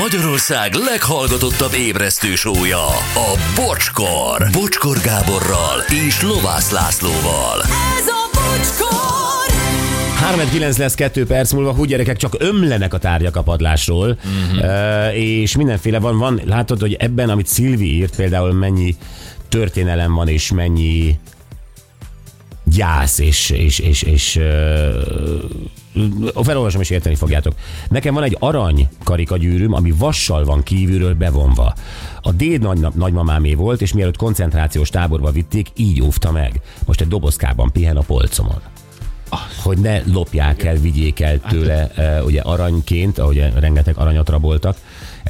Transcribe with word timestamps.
Magyarország 0.00 0.74
leghallgatottabb 0.74 1.72
ébresztő 1.74 2.34
sója, 2.34 2.86
a 3.14 3.38
Bocskor. 3.54 4.48
Bocskor 4.52 4.98
Gáborral 5.00 5.80
és 6.06 6.22
Lovász 6.22 6.70
Lászlóval. 6.70 7.60
Ez 7.98 8.06
a 8.06 8.30
bocskor! 8.32 9.54
3-9 10.70 10.78
lesz 10.78 10.94
2 10.94 11.26
perc 11.26 11.52
múlva, 11.52 11.72
hú 11.72 11.84
gyerekek, 11.84 12.16
csak 12.16 12.34
ömlenek 12.38 12.94
a 12.94 12.98
tárgyak 12.98 13.36
a 13.36 13.42
padlásról, 13.42 14.18
uh-huh. 14.24 14.64
uh, 14.64 15.16
és 15.16 15.56
mindenféle 15.56 15.98
van, 15.98 16.18
van, 16.18 16.40
látod, 16.44 16.80
hogy 16.80 16.94
ebben, 16.94 17.30
amit 17.30 17.46
Szilvi 17.46 17.94
írt, 17.94 18.16
például 18.16 18.52
mennyi 18.52 18.96
történelem 19.48 20.14
van, 20.14 20.28
és 20.28 20.52
mennyi 20.52 21.18
gyász, 22.70 23.18
és, 23.18 23.50
és, 23.50 23.78
és, 23.78 24.02
és 24.02 24.36
uh, 24.36 24.42
felolvasom 26.42 26.80
és 26.80 26.90
érteni 26.90 27.14
fogjátok. 27.14 27.54
Nekem 27.88 28.14
van 28.14 28.22
egy 28.22 28.36
arany 28.38 28.88
karikagyűrűm, 29.04 29.72
ami 29.72 29.92
vassal 29.96 30.44
van 30.44 30.62
kívülről 30.62 31.14
bevonva. 31.14 31.74
A 32.20 32.32
déd 32.32 32.62
nagy, 32.62 32.86
nagymamámé 32.94 33.54
volt, 33.54 33.80
és 33.80 33.92
mielőtt 33.92 34.16
koncentrációs 34.16 34.90
táborba 34.90 35.30
vitték, 35.30 35.68
így 35.76 36.02
óvta 36.02 36.32
meg. 36.32 36.60
Most 36.86 37.00
egy 37.00 37.08
dobozkában 37.08 37.72
pihen 37.72 37.96
a 37.96 38.02
polcomon 38.02 38.60
hogy 39.62 39.78
ne 39.78 40.02
lopják 40.12 40.64
el, 40.64 40.76
vigyék 40.76 41.20
el 41.20 41.40
tőle, 41.40 41.90
uh, 41.96 42.24
ugye 42.24 42.40
aranyként, 42.40 43.18
ahogy 43.18 43.52
rengeteg 43.54 43.96
aranyat 43.96 44.28
raboltak, 44.28 44.76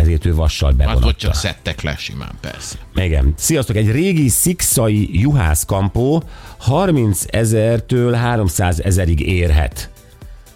ezért 0.00 0.24
ő 0.24 0.34
vassal 0.34 0.68
Hát, 0.68 0.78
hogy 0.78 0.86
bevonatta. 0.94 1.16
csak 1.18 1.34
szedtek 1.34 1.82
le 1.82 1.94
simán, 1.98 2.32
persze. 2.40 2.76
Igen. 2.94 3.32
Sziasztok, 3.36 3.76
egy 3.76 3.90
régi 3.90 4.28
szikszai 4.28 5.20
juhászkampó 5.20 6.22
30 6.58 7.24
ezertől 7.30 8.12
300 8.12 8.80
ezerig 8.80 9.20
érhet. 9.20 9.90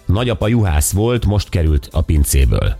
Nagyapa 0.05 0.47
juhász 0.47 0.91
volt, 0.91 1.25
most 1.25 1.49
került 1.49 1.89
a 1.91 2.01
pincéből. 2.01 2.75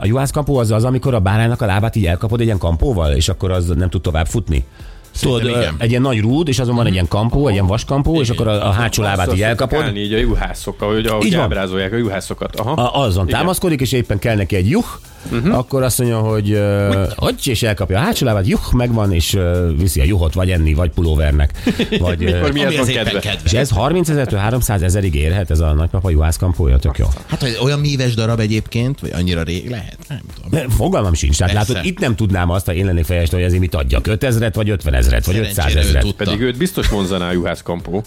A 0.00 0.06
juhászkampó 0.06 0.56
az 0.58 0.70
az, 0.70 0.84
amikor 0.84 1.14
a 1.14 1.20
báránynak 1.20 1.62
a 1.62 1.66
lábát 1.66 1.96
így 1.96 2.06
elkapod 2.06 2.40
egy 2.40 2.46
ilyen 2.46 2.58
kampóval, 2.58 3.12
és 3.12 3.28
akkor 3.28 3.50
az 3.50 3.66
nem 3.66 3.90
tud 3.90 4.00
tovább 4.02 4.26
futni. 4.26 4.64
Tudod, 5.20 5.44
igen. 5.44 5.74
egy 5.78 5.90
ilyen 5.90 6.02
nagy 6.02 6.20
rúd, 6.20 6.48
és 6.48 6.58
azon 6.58 6.74
van 6.76 6.86
egy 6.86 6.92
ilyen 6.92 7.08
kampó, 7.08 7.46
egy 7.46 7.52
ilyen 7.52 7.66
vaskampó, 7.66 8.20
és 8.20 8.30
akkor 8.30 8.48
a, 8.48 8.66
a 8.68 8.70
hátsó 8.70 9.02
lábát 9.02 9.32
így 9.32 9.42
elkapod. 9.42 9.82
Állni 9.82 10.00
így 10.00 10.12
a 10.12 10.16
juhászok, 10.18 10.82
ahogy, 10.82 11.06
ahogy 11.06 11.24
Így 11.26 11.34
van. 11.34 11.42
ábrázolják 11.42 11.92
a 11.92 11.96
juhászokat. 11.96 12.56
Aha. 12.56 12.70
A, 12.72 13.02
azon 13.04 13.26
Igen. 13.26 13.38
támaszkodik, 13.38 13.80
és 13.80 13.92
éppen 13.92 14.18
kell 14.18 14.36
neki 14.36 14.56
egy 14.56 14.70
juh, 14.70 14.84
uh-huh. 15.32 15.58
akkor 15.58 15.82
azt 15.82 15.98
mondja, 15.98 16.18
hogy 16.18 16.52
uh, 16.52 17.12
hogy 17.16 17.46
és 17.46 17.62
elkapja 17.62 17.98
a 17.98 18.00
hátsó 18.00 18.26
lábát, 18.26 18.46
juh, 18.46 18.72
megvan, 18.72 19.12
és 19.12 19.34
uh, 19.34 19.76
viszi 19.78 20.00
a 20.00 20.04
juhot, 20.04 20.34
vagy 20.34 20.50
enni, 20.50 20.74
vagy 20.74 20.90
pulóvernek. 20.90 21.52
Vagy, 21.98 22.18
Mikor 22.24 22.52
van 22.52 22.66
az 22.66 22.88
éppen 22.88 23.04
kedve? 23.04 23.20
kedve. 23.20 23.40
és 23.44 23.52
ez 23.52 23.70
30 23.70 24.08
ezertől 24.08 24.38
300 24.38 24.82
ezerig 24.82 25.14
érhet, 25.14 25.50
ez 25.50 25.60
a 25.60 25.72
nagypapa 25.72 26.10
juhászkampója, 26.10 26.78
tök 26.78 26.98
jó. 26.98 27.06
Hát, 27.26 27.40
hogy 27.40 27.58
olyan 27.62 27.78
míves 27.78 28.14
darab 28.14 28.40
egyébként, 28.40 29.00
vagy 29.00 29.10
annyira 29.12 29.42
rég 29.42 29.70
lehet? 29.70 29.96
Nem 30.08 30.20
tudom. 30.34 30.50
De 30.50 30.66
Fogalmam 30.74 31.14
sincs. 31.14 31.36
Tehát 31.36 31.54
Persze. 31.54 31.72
látod, 31.72 31.86
itt 31.86 31.98
nem 31.98 32.16
tudnám 32.16 32.50
azt, 32.50 32.66
ha 32.66 32.74
én 32.74 32.84
lennék 32.86 33.04
fejest, 33.04 33.32
hogy 33.32 33.42
ezért 33.42 33.60
mit 33.60 33.74
adjak. 33.74 34.04
5000-et, 34.08 34.52
vagy 34.54 34.70
50 34.70 34.94
ezeret, 34.94 35.26
vagy 35.26 35.36
500 35.36 35.54
Szerencsére 35.54 35.84
ő 35.84 35.88
ezeret. 35.88 36.02
tudta. 36.02 36.24
Pedig 36.24 36.40
őt 36.40 36.56
biztos 36.58 36.88
vonzaná 36.88 37.28
a 37.28 37.32
juhászkampó. 37.32 38.04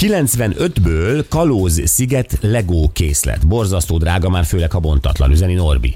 95-ből 0.00 1.24
Kalóz 1.28 1.82
sziget 1.84 2.38
Lego 2.40 2.88
készlet. 2.92 3.46
Borzasztó 3.46 3.98
drága, 3.98 4.28
már 4.28 4.44
főleg 4.44 4.70
ha 4.70 4.78
bontatlan, 4.78 5.21
üzeni 5.30 5.54
Norbi. 5.54 5.94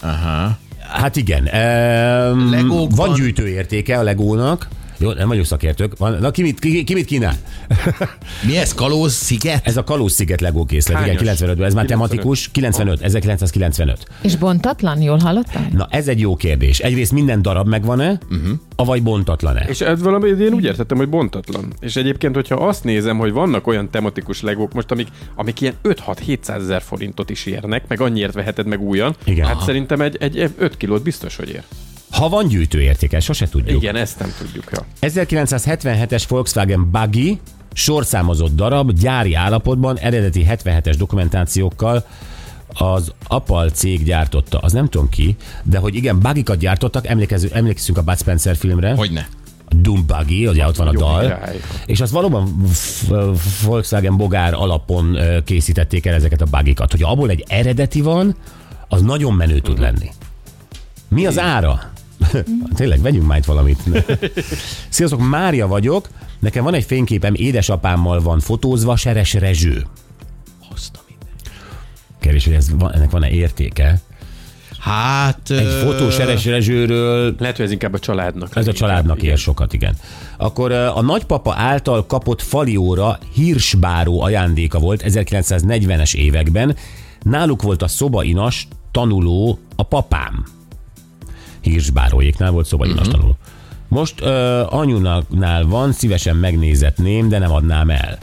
Aha. 0.00 0.58
Hát 0.88 1.16
igen. 1.16 1.42
Um, 1.42 2.50
Legókban- 2.50 3.06
van 3.06 3.14
gyűjtőértéke 3.14 3.98
a 3.98 4.02
Legónak. 4.02 4.68
Jó, 5.00 5.12
nem 5.12 5.28
vagyok 5.28 5.44
szakértők. 5.44 5.96
Van, 5.98 6.18
na 6.20 6.30
ki 6.30 6.42
mit, 6.42 6.58
ki, 6.58 6.84
ki 6.84 6.94
mit 6.94 7.04
kínál? 7.04 7.34
Mi 8.46 8.56
ez? 8.56 8.74
Kalóz 8.74 9.12
sziget? 9.12 9.66
Ez 9.66 9.76
a 9.76 9.84
Kalóz 9.84 10.12
sziget 10.12 10.40
Lego 10.40 10.64
készlet, 10.64 11.02
igen, 11.04 11.16
Hányas? 11.16 11.38
95-ben. 11.38 11.64
Ez 11.64 11.74
már 11.74 11.84
95. 11.84 11.88
tematikus. 11.88 12.48
95, 12.50 13.02
1995. 13.02 14.06
És 14.22 14.36
bontatlan? 14.36 15.02
Jól 15.02 15.18
hallottam? 15.18 15.68
Na, 15.72 15.86
ez 15.90 16.08
egy 16.08 16.20
jó 16.20 16.36
kérdés. 16.36 16.78
Egyrészt 16.78 17.12
minden 17.12 17.42
darab 17.42 17.68
megvan-e, 17.68 18.18
uh-huh. 18.30 18.50
avagy 18.76 19.02
bontatlan-e? 19.02 19.64
És 19.68 19.80
ez 19.80 20.02
valami, 20.02 20.28
én 20.28 20.52
úgy 20.52 20.64
értettem, 20.64 20.96
hogy 20.96 21.08
bontatlan. 21.08 21.72
És 21.80 21.96
egyébként, 21.96 22.34
hogyha 22.34 22.54
azt 22.54 22.84
nézem, 22.84 23.18
hogy 23.18 23.32
vannak 23.32 23.66
olyan 23.66 23.90
tematikus 23.90 24.42
legók 24.42 24.72
most, 24.72 24.90
amik, 24.90 25.08
amik 25.34 25.60
ilyen 25.60 25.74
5-6-700 25.84 26.48
ezer 26.48 26.82
forintot 26.82 27.30
is 27.30 27.46
érnek, 27.46 27.88
meg 27.88 28.00
annyiért 28.00 28.34
veheted 28.34 28.66
meg 28.66 28.80
újan, 28.80 29.16
Igen. 29.24 29.46
hát 29.46 29.54
Aha. 29.54 29.64
szerintem 29.64 30.00
egy, 30.00 30.16
egy 30.20 30.50
5 30.58 30.76
kilót 30.76 31.02
biztos, 31.02 31.36
hogy 31.36 31.48
ér. 31.48 31.62
Ha 32.20 32.28
van 32.28 32.48
gyűjtőértéke, 32.48 33.20
sose 33.20 33.48
tudjuk. 33.48 33.82
Igen, 33.82 33.96
ezt 33.96 34.18
nem 34.18 34.32
tudjuk. 34.38 34.64
Ja. 34.72 34.84
1977-es 35.00 36.24
Volkswagen 36.28 36.90
Buggy, 36.90 37.38
sorszámozott 37.72 38.54
darab, 38.54 38.92
gyári 38.92 39.34
állapotban, 39.34 39.98
eredeti 39.98 40.46
77-es 40.48 40.94
dokumentációkkal 40.98 42.06
az 42.72 43.12
Apal 43.26 43.68
cég 43.68 44.04
gyártotta, 44.04 44.58
az 44.58 44.72
nem 44.72 44.88
tudom 44.88 45.08
ki, 45.08 45.36
de 45.62 45.78
hogy 45.78 45.94
igen, 45.94 46.18
buggikat 46.20 46.58
gyártottak, 46.58 47.06
emlékező, 47.06 47.48
emlékszünk 47.52 47.98
a 47.98 48.02
Bud 48.02 48.18
Spencer 48.18 48.56
filmre, 48.56 48.94
Hogyne. 48.94 49.28
a 49.68 49.74
Doom 49.74 50.06
Buggy, 50.06 50.46
ugye 50.48 50.66
ott 50.66 50.76
van 50.76 50.88
a 50.88 50.92
dal, 50.92 51.20
király. 51.20 51.60
és 51.86 52.00
azt 52.00 52.12
valóban 52.12 52.64
Volkswagen 53.64 54.16
bogár 54.16 54.54
alapon 54.54 55.18
készítették 55.44 56.06
el 56.06 56.14
ezeket 56.14 56.40
a 56.40 56.46
buggikat. 56.50 56.90
Hogyha 56.90 57.10
abból 57.10 57.30
egy 57.30 57.44
eredeti 57.48 58.00
van, 58.00 58.36
az 58.88 59.02
nagyon 59.02 59.32
menő 59.32 59.58
tud 59.58 59.78
lenni. 59.78 60.10
Mi 61.08 61.26
az 61.26 61.38
ára? 61.38 61.89
Tényleg, 62.76 63.00
vegyünk 63.00 63.26
már 63.26 63.38
itt 63.38 63.44
valamit. 63.44 63.82
Sziasztok, 64.88 65.28
Mária 65.28 65.66
vagyok. 65.66 66.08
Nekem 66.38 66.64
van 66.64 66.74
egy 66.74 66.84
fényképem, 66.84 67.34
édesapámmal 67.36 68.20
van 68.20 68.40
fotózva, 68.40 68.96
Seres 68.96 69.34
Rezső. 69.34 69.86
Minden. 71.06 71.30
Kérdés, 72.20 72.44
hogy 72.44 72.54
ez 72.54 72.70
van, 72.78 72.92
ennek 72.92 73.10
van-e 73.10 73.30
értéke? 73.30 74.00
Hát... 74.78 75.50
Egy 75.50 75.82
fotó 75.82 76.10
Seres 76.10 76.44
Rezsőről 76.44 77.34
Lehet, 77.38 77.56
hogy 77.56 77.64
ez 77.64 77.70
inkább 77.70 77.94
a 77.94 77.98
családnak. 77.98 78.56
Ez 78.56 78.68
a 78.68 78.72
családnak 78.72 79.22
ér 79.22 79.38
sokat, 79.38 79.72
igen. 79.72 79.94
Akkor 80.36 80.72
a 80.72 81.02
nagypapa 81.02 81.54
által 81.56 82.06
kapott 82.06 82.42
falióra 82.42 83.18
hírsbáró 83.34 84.22
ajándéka 84.22 84.78
volt 84.78 85.02
1940-es 85.06 86.14
években. 86.14 86.76
Náluk 87.22 87.62
volt 87.62 87.82
a 87.82 87.88
szobainas 87.88 88.68
tanuló 88.90 89.58
a 89.76 89.82
papám. 89.82 90.44
Hírsbáróéknál 91.60 92.50
volt 92.50 92.66
szobainas 92.66 92.98
uh-huh. 92.98 93.12
tanuló. 93.14 93.36
Most 93.88 94.20
ö, 94.20 94.62
anyunaknál 94.68 95.64
van, 95.64 95.92
szívesen 95.92 96.36
megnézetném, 96.36 97.28
de 97.28 97.38
nem 97.38 97.52
adnám 97.52 97.90
el. 97.90 98.18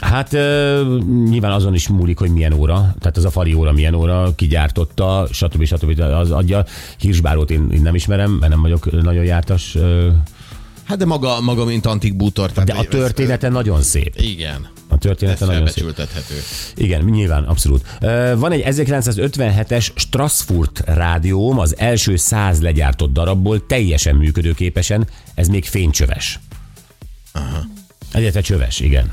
Hát 0.00 0.32
ö, 0.32 0.98
nyilván 1.24 1.52
azon 1.52 1.74
is 1.74 1.88
múlik, 1.88 2.18
hogy 2.18 2.30
milyen 2.30 2.52
óra, 2.52 2.94
tehát 2.98 3.16
az 3.16 3.24
a 3.24 3.30
fali 3.30 3.54
óra 3.54 3.72
milyen 3.72 3.94
óra, 3.94 4.34
ki 4.34 4.46
gyártotta, 4.46 5.26
stb. 5.30 5.64
stb. 5.64 6.00
az 6.00 6.30
adja. 6.30 6.64
Hírsbárót 6.98 7.50
én, 7.50 7.70
én 7.72 7.82
nem 7.82 7.94
ismerem, 7.94 8.30
mert 8.30 8.52
nem 8.52 8.62
vagyok 8.62 9.02
nagyon 9.02 9.24
jártas, 9.24 9.74
ö, 9.74 10.08
Hát 10.84 10.98
de 10.98 11.04
maga, 11.04 11.40
maga 11.40 11.64
mint 11.64 11.86
antik 11.86 12.16
bútor. 12.16 12.52
Tehát 12.52 12.68
de 12.68 12.74
a 12.74 12.84
története 12.84 13.48
nagyon 13.48 13.82
szép. 13.82 14.14
Igen. 14.16 14.68
A 15.04 15.08
Ez 15.08 15.16
története 15.16 15.44
nagyon 15.44 15.66
szép. 15.66 15.94
Igen, 16.74 17.04
nyilván, 17.04 17.44
abszolút. 17.44 17.96
Van 18.36 18.52
egy 18.52 18.62
1957-es 18.66 19.88
Strasfurt 19.94 20.82
rádióm, 20.84 21.58
az 21.58 21.78
első 21.78 22.16
száz 22.16 22.60
legyártott 22.60 23.12
darabból, 23.12 23.66
teljesen 23.66 24.16
működőképesen, 24.16 25.08
ez 25.34 25.48
még 25.48 25.64
fénycsöves. 25.64 26.40
Aha. 27.32 27.64
Egyetlen 28.12 28.42
csöves, 28.42 28.80
igen. 28.80 29.12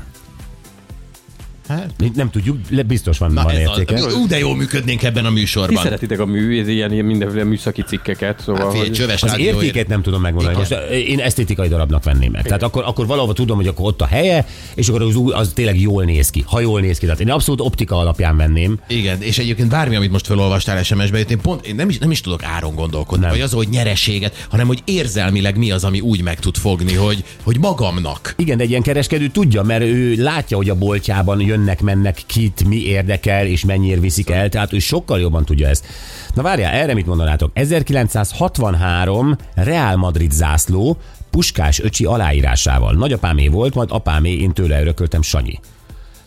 Hát, 1.68 1.90
Nem 2.14 2.30
tudjuk, 2.30 2.56
de 2.70 2.82
biztos 2.82 3.18
van, 3.18 3.32
na 3.32 3.42
van 3.42 3.54
értéke. 3.54 3.94
a, 4.02 4.12
ú, 4.12 4.26
de 4.26 4.38
jól 4.38 4.56
működnénk 4.56 5.02
ebben 5.02 5.24
a 5.24 5.28
Ti 5.28 5.34
műsorban. 5.34 5.82
szeretitek 5.82 6.18
a 6.20 6.26
mű, 6.26 6.60
ez 6.60 6.68
ilyen, 6.68 6.92
ilyen 6.92 7.04
mindenféle 7.04 7.44
műszaki 7.44 7.82
cikkeket, 7.82 8.40
szóval... 8.44 8.62
Hát, 8.62 8.70
figyelj, 8.70 9.08
hogy- 9.20 9.30
Az 9.30 9.38
értéket 9.38 9.88
nem 9.88 10.02
tudom 10.02 10.20
megmondani. 10.20 10.56
Most 10.56 10.72
én 11.06 11.20
esztétikai 11.20 11.68
darabnak 11.68 12.04
venném 12.04 12.30
meg. 12.32 12.42
Tehát 12.42 12.62
akkor, 12.62 12.82
akkor 12.86 13.06
valahol 13.06 13.34
tudom, 13.34 13.56
hogy 13.56 13.66
akkor 13.66 13.86
ott 13.86 14.00
a 14.00 14.06
helye, 14.06 14.46
és 14.74 14.88
akkor 14.88 15.02
az, 15.02 15.14
az 15.30 15.50
tényleg 15.54 15.80
jól 15.80 16.04
néz 16.04 16.30
ki. 16.30 16.44
Ha 16.46 16.60
jól 16.60 16.80
néz 16.80 16.98
ki. 16.98 17.04
Tehát 17.04 17.20
én 17.20 17.30
abszolút 17.30 17.60
optika 17.60 17.96
alapján 17.98 18.36
venném. 18.36 18.80
Igen, 18.88 19.22
és 19.22 19.38
egyébként 19.38 19.68
bármi, 19.68 19.96
amit 19.96 20.10
most 20.10 20.26
felolvastál 20.26 20.82
SMS-be, 20.82 21.18
én 21.20 21.40
pont 21.40 21.66
én 21.66 21.74
nem 21.74 21.88
is, 21.88 21.98
nem 21.98 22.10
is 22.10 22.20
tudok 22.20 22.42
áron 22.44 22.74
gondolkodni, 22.74 23.24
Nem. 23.24 23.30
vagy 23.32 23.40
az, 23.40 23.52
hogy 23.52 23.68
nyereséget, 23.68 24.46
hanem 24.50 24.66
hogy 24.66 24.80
érzelmileg 24.84 25.56
mi 25.56 25.70
az, 25.70 25.84
ami 25.84 26.00
úgy 26.00 26.22
meg 26.22 26.38
tud 26.38 26.56
fogni, 26.56 26.94
hogy, 26.94 27.24
hogy 27.42 27.58
magamnak. 27.58 28.34
Igen, 28.36 28.56
de 28.56 28.62
egy 28.62 28.70
ilyen 28.70 28.82
kereskedő 28.82 29.28
tudja, 29.28 29.62
mert 29.62 29.82
ő 29.82 30.14
látja, 30.14 30.56
hogy 30.56 30.68
a 30.68 30.74
boltjában 30.74 31.40
jönnek, 31.58 31.80
mennek, 31.80 32.22
kit, 32.26 32.64
mi 32.64 32.76
érdekel, 32.76 33.46
és 33.46 33.64
mennyire 33.64 34.00
viszik 34.00 34.30
el, 34.30 34.48
tehát 34.48 34.72
ő 34.72 34.78
sokkal 34.78 35.20
jobban 35.20 35.44
tudja 35.44 35.68
ezt. 35.68 35.86
Na 36.34 36.42
várjál, 36.42 36.72
erre 36.72 36.94
mit 36.94 37.06
mondanátok? 37.06 37.50
1963 37.54 39.36
Real 39.54 39.96
Madrid 39.96 40.32
zászló 40.32 40.96
Puskás 41.30 41.80
öcsi 41.80 42.04
aláírásával. 42.04 42.94
Nagyapámé 42.94 43.48
volt, 43.48 43.74
majd 43.74 43.88
apámé, 43.90 44.32
én 44.32 44.52
tőle 44.52 44.80
örököltem 44.80 45.22
Sanyi. 45.22 45.60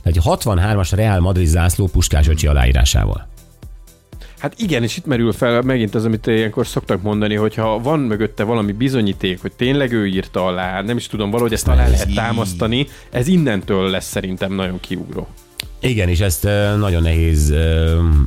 Tehát 0.03 0.17
egy 0.17 0.23
63-as 0.25 0.91
Real 0.95 1.19
Madrid 1.19 1.47
zászló 1.47 1.87
Puskás 1.87 2.27
öcsi 2.27 2.47
aláírásával. 2.47 3.27
Hát 4.41 4.53
igen, 4.57 4.83
és 4.83 4.97
itt 4.97 5.05
merül 5.05 5.31
fel 5.31 5.61
megint 5.61 5.95
az, 5.95 6.05
amit 6.05 6.27
ilyenkor 6.27 6.67
szoktak 6.67 7.01
mondani, 7.01 7.35
hogy 7.35 7.55
ha 7.55 7.79
van 7.79 7.99
mögötte 7.99 8.43
valami 8.43 8.71
bizonyíték, 8.71 9.41
hogy 9.41 9.51
tényleg 9.51 9.91
ő 9.91 10.07
írta 10.07 10.45
alá, 10.45 10.81
nem 10.81 10.97
is 10.97 11.07
tudom, 11.07 11.29
valahogy 11.29 11.53
ezt 11.53 11.67
alá 11.67 11.87
lehet 11.87 12.13
támasztani, 12.13 12.87
ez 13.11 13.27
innentől 13.27 13.89
lesz 13.89 14.07
szerintem 14.07 14.53
nagyon 14.53 14.79
kiugró. 14.79 15.27
Igen, 15.79 16.09
és 16.09 16.19
ezt 16.19 16.43
nagyon 16.77 17.01
nehéz 17.01 17.53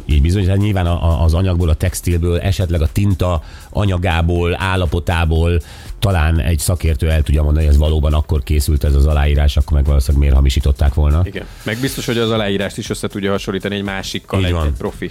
így 0.07 0.23
bizonyítani. 0.23 0.57
Hát 0.57 0.65
nyilván 0.65 0.87
az 1.23 1.35
anyagból, 1.35 1.69
a 1.69 1.75
textilből, 1.75 2.39
esetleg 2.39 2.81
a 2.83 2.89
tinta 2.93 3.43
anyagából, 3.71 4.57
állapotából 4.59 5.61
talán 5.99 6.41
egy 6.41 6.59
szakértő 6.59 7.11
el 7.11 7.23
tudja 7.23 7.43
mondani, 7.43 7.65
hogy 7.65 7.75
ez 7.75 7.81
valóban 7.81 8.15
akkor 8.15 8.43
készült 8.43 8.85
ez 8.85 8.95
az 8.95 9.07
aláírás, 9.07 9.57
akkor 9.57 9.73
meg 9.73 9.87
valószínűleg 9.87 10.21
miért 10.21 10.35
hamisították 10.37 10.95
volna. 10.95 11.21
Igen. 11.25 11.45
Meg 11.63 11.79
biztos, 11.81 12.07
hogy 12.07 12.19
az 12.19 12.31
aláírást 12.31 12.79
is 12.79 12.91
össze 12.91 13.09
tudja 13.09 13.31
hasonlítani 13.31 13.75
egy 13.75 13.83
másikkal, 13.83 14.41
Így 14.41 14.47
egy, 14.47 14.53
van. 14.53 14.67
egy 14.67 14.73
profi. 14.79 15.11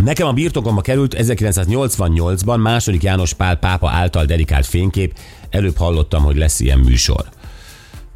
Nekem 0.00 0.26
a 0.26 0.32
birtokomba 0.32 0.80
került 0.80 1.14
1988-ban 1.18 2.60
második 2.60 3.02
János 3.02 3.32
Pál 3.32 3.56
pápa 3.56 3.90
által 3.90 4.24
dedikált 4.24 4.66
fénykép. 4.66 5.14
Előbb 5.50 5.76
hallottam, 5.76 6.22
hogy 6.22 6.36
lesz 6.36 6.60
ilyen 6.60 6.78
műsor. 6.78 7.28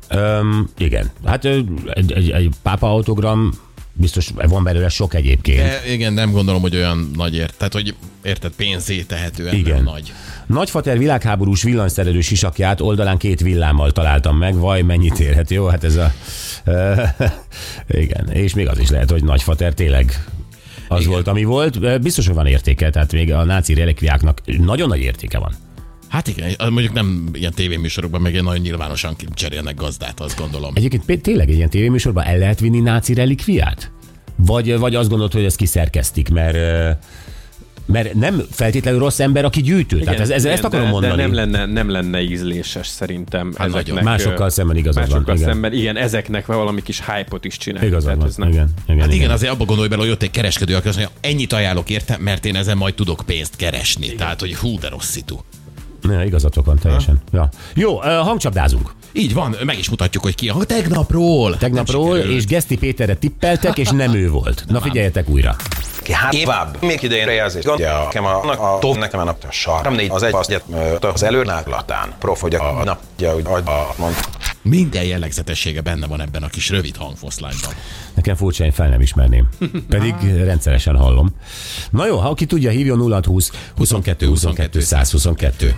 Öm, 0.09 0.69
igen, 0.79 1.11
hát 1.25 1.45
egy, 1.45 1.69
egy, 1.95 2.31
egy 2.31 2.51
pápa 2.63 2.91
autogram, 2.91 3.51
biztos 3.93 4.31
van 4.49 4.65
belőle 4.65 4.89
sok 4.89 5.15
egyébként. 5.15 5.59
De 5.59 5.93
igen, 5.93 6.13
nem 6.13 6.31
gondolom, 6.31 6.61
hogy 6.61 6.77
olyan 6.77 7.11
nagy 7.15 7.35
ért. 7.35 7.55
Tehát, 7.57 7.73
hogy 7.73 7.95
érted, 8.23 8.53
pénzé 8.57 9.03
tehetően 9.03 9.55
Igen. 9.55 9.83
nagy. 9.83 10.13
Nagyfater 10.47 10.99
világháborús 10.99 11.63
villanyszerelő 11.63 12.21
sisakját 12.21 12.81
oldalán 12.81 13.17
két 13.17 13.41
villámmal 13.41 13.93
találtam 13.93 14.37
meg, 14.37 14.59
vaj, 14.59 14.83
mennyit 14.83 15.19
érhet, 15.19 15.51
jó? 15.51 15.67
Hát 15.67 15.85
ez 15.85 15.97
a... 15.97 16.13
igen, 17.89 18.31
és 18.31 18.55
még 18.55 18.69
az 18.69 18.79
is 18.79 18.91
lehet, 18.91 19.11
hogy 19.11 19.25
Nagyfater 19.25 19.73
tényleg 19.75 20.25
az 20.89 21.01
Igen. 21.01 21.13
volt, 21.13 21.27
ami 21.27 21.45
volt. 21.45 22.01
Biztos, 22.03 22.27
hogy 22.27 22.35
van 22.35 22.47
értéke, 22.47 22.91
tehát 22.91 23.13
még 23.13 23.33
a 23.33 23.45
náci 23.45 23.75
relikviáknak 23.75 24.41
nagyon 24.59 24.89
nagy 24.89 25.01
értéke 25.01 25.39
van. 25.39 25.53
Hát 26.09 26.29
igen, 26.29 26.55
mondjuk 26.59 26.93
nem 26.93 27.29
ilyen 27.33 27.53
tévéműsorokban, 27.53 28.21
meg 28.21 28.43
nagyon 28.43 28.61
nyilvánosan 28.61 29.17
cserélnek 29.35 29.75
gazdát, 29.75 30.21
azt 30.21 30.39
gondolom. 30.39 30.73
Egyébként 30.75 31.23
tényleg 31.23 31.49
egy 31.49 31.57
ilyen 31.57 31.71
tévéműsorban 31.71 32.25
el 32.25 32.39
lehet 32.39 32.61
vinni 32.61 32.81
náci 32.81 33.15
relikviát? 33.15 33.91
Vagy, 34.37 34.79
vagy 34.79 34.95
azt 34.95 35.09
gondolod, 35.09 35.33
hogy 35.33 35.45
ezt 35.45 35.57
kiszerkeztik, 35.57 36.29
mert 36.29 36.99
mert 37.87 38.15
nem 38.15 38.43
feltétlenül 38.51 39.01
rossz 39.01 39.19
ember, 39.19 39.45
aki 39.45 39.61
gyűjtő. 39.63 39.99
Tehát 39.99 40.21
ez, 40.21 40.31
ez, 40.31 40.41
igen, 40.43 40.53
ezt 40.55 40.65
akarom 40.65 40.85
de, 40.87 40.91
mondani. 40.91 41.17
De 41.17 41.23
nem 41.23 41.35
lenne, 41.35 41.67
nem 41.67 41.91
lenne 41.91 42.21
ízléses 42.23 42.87
szerintem 42.87 43.53
Hát 43.57 43.69
ezeknek. 43.69 44.05
Másokkal 44.05 44.51
szemben 44.51 44.77
igazad 44.77 45.03
van, 45.03 45.11
Másokkal 45.11 45.35
igen. 45.37 45.49
szemben, 45.49 45.73
igen, 45.73 45.97
ezeknek 45.97 46.47
valami 46.47 46.83
kis 46.83 47.01
hype-ot 47.07 47.45
is 47.45 47.57
csinál. 47.57 47.85
Igazad 47.85 48.03
Tehát 48.03 48.19
van. 48.19 48.29
ez 48.29 48.37
nem- 48.37 48.49
Igen, 48.49 48.69
igen, 48.87 48.99
Hát 49.01 49.07
igen. 49.09 49.19
igen, 49.19 49.31
azért 49.31 49.53
abba 49.53 49.65
gondolj 49.65 49.89
bele, 49.89 50.03
hogy 50.03 50.11
ott 50.11 50.23
egy 50.23 50.31
kereskedő, 50.31 50.75
aki 50.75 50.89
azt 50.89 50.97
mondja, 50.99 51.17
ennyit 51.21 51.53
ajánlok 51.53 51.91
érte, 51.91 52.17
mert 52.21 52.45
én 52.45 52.57
ezen 52.57 52.77
majd 52.77 52.95
tudok 52.95 53.23
pénzt 53.27 53.57
keresni. 53.57 54.15
Tehát, 54.15 54.41
hogy 54.41 54.55
hú, 54.55 54.79
de 54.79 54.89
rossz 54.89 55.11
szitu. 55.11 55.37
Ja, 56.03 56.23
igazatok 56.25 56.65
van 56.67 56.79
teljesen. 56.79 57.21
Ja. 57.33 57.49
Jó, 57.75 57.97
hangcsapdázunk. 57.97 58.95
Így 59.13 59.35
van, 59.35 59.57
meg 59.65 59.79
is 59.79 59.91
mutatjuk, 59.91 60.23
hogy 60.23 60.35
ki 60.35 60.49
a 60.49 60.65
tegnapról. 60.65 61.57
Tegnapról, 61.57 62.17
és 62.19 62.47
Geszti 62.47 62.77
Péterre 62.77 63.15
tippeltek, 63.15 63.79
és 63.79 63.89
nem 63.89 64.15
ő 64.15 64.31
volt. 64.31 64.65
Na 64.69 64.81
figyeljetek 64.81 65.29
újra. 65.29 65.57
Ki 66.07 66.13
hát 66.13 66.33
évább. 66.33 66.83
Még 66.83 67.03
idején 67.03 67.29
jelzés. 67.29 67.65
Gondja, 67.65 68.03
nekem 68.05 68.25
a, 68.25 68.45
a, 68.45 68.75
a 68.75 68.79
top, 68.79 68.97
nekem 68.97 69.21
a 69.21 69.25
nap 69.25 69.45
a 69.49 69.53
sar. 69.53 69.91
Négy 69.91 70.11
az 70.11 70.23
egy 70.23 70.35
az, 70.35 70.61
az 71.01 71.23
előnáglatán. 71.23 72.15
Prof, 72.19 72.41
hogy 72.41 72.55
a, 72.55 72.81
a 72.81 72.85
nap, 72.85 72.99
ugye, 73.19 73.31
hogy 73.31 73.47
a, 73.65 73.71
a, 73.71 73.95
mond, 73.99 74.15
Minden 74.63 75.05
jellegzetessége 75.05 75.81
benne 75.81 76.07
van 76.07 76.21
ebben 76.21 76.43
a 76.43 76.49
kis 76.49 76.71
rövid 76.71 76.97
hangfoszlányban. 76.97 77.71
Nekem 78.15 78.37
furcsa, 78.37 78.65
én 78.65 78.73
fel 78.73 78.89
nem 78.89 79.01
ismerném. 79.01 79.49
Pedig 79.89 80.15
rendszeresen 80.51 80.97
hallom. 80.97 81.29
Na 81.91 82.07
jó, 82.07 82.17
ha 82.17 82.29
aki 82.29 82.47
tudja, 82.47 82.71
hívjon 82.71 82.99
0 82.99 83.21
20 83.25 83.51
22 83.77 84.27
22 84.27 84.81
122. 84.81 85.75